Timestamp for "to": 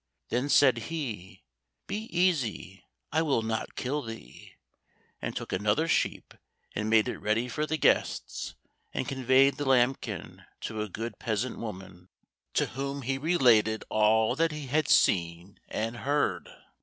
10.61-10.81, 12.55-12.65